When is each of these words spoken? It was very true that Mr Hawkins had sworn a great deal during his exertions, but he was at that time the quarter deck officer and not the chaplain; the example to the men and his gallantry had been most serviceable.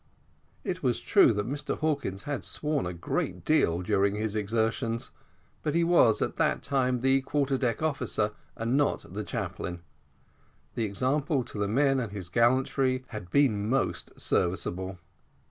It 0.63 0.81
was 0.81 0.99
very 0.99 1.07
true 1.27 1.33
that 1.33 1.47
Mr 1.47 1.77
Hawkins 1.77 2.23
had 2.23 2.43
sworn 2.43 2.87
a 2.87 2.91
great 2.93 3.45
deal 3.45 3.83
during 3.83 4.15
his 4.15 4.35
exertions, 4.35 5.11
but 5.61 5.75
he 5.75 5.83
was 5.83 6.23
at 6.23 6.37
that 6.37 6.63
time 6.63 7.01
the 7.01 7.21
quarter 7.21 7.55
deck 7.55 7.83
officer 7.83 8.31
and 8.55 8.75
not 8.75 9.13
the 9.13 9.23
chaplain; 9.23 9.83
the 10.73 10.85
example 10.85 11.43
to 11.43 11.59
the 11.59 11.67
men 11.67 11.99
and 11.99 12.11
his 12.13 12.29
gallantry 12.29 13.03
had 13.09 13.29
been 13.29 13.69
most 13.69 14.19
serviceable. 14.19 14.97